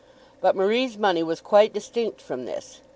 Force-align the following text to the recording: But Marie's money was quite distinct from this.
But 0.41 0.55
Marie's 0.55 0.97
money 0.97 1.21
was 1.21 1.41
quite 1.41 1.73
distinct 1.73 2.21
from 2.21 2.45
this. 2.45 2.81